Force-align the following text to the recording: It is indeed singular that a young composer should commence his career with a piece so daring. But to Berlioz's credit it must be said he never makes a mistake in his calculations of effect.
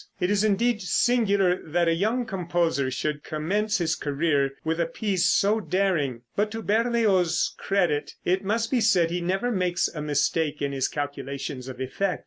It 0.19 0.31
is 0.31 0.43
indeed 0.43 0.81
singular 0.81 1.61
that 1.63 1.87
a 1.87 1.93
young 1.93 2.25
composer 2.25 2.89
should 2.89 3.23
commence 3.23 3.77
his 3.77 3.93
career 3.93 4.53
with 4.63 4.79
a 4.79 4.87
piece 4.87 5.27
so 5.31 5.59
daring. 5.59 6.21
But 6.35 6.49
to 6.53 6.63
Berlioz's 6.63 7.53
credit 7.59 8.15
it 8.25 8.43
must 8.43 8.71
be 8.71 8.81
said 8.81 9.11
he 9.11 9.21
never 9.21 9.51
makes 9.51 9.87
a 9.87 10.01
mistake 10.01 10.59
in 10.59 10.71
his 10.71 10.87
calculations 10.87 11.67
of 11.67 11.79
effect. 11.79 12.19